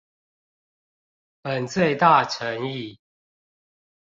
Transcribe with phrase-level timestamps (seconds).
[1.43, 2.99] 本最⼤誠意